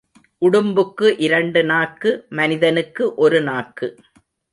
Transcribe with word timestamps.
உடும்புக்கு 0.41 1.07
இரண்டு 1.17 1.63
நாக்கு 1.63 2.25
மனிதனுக்கு 2.29 3.13
ஒரு 3.15 3.41
நாக்கு. 3.41 3.89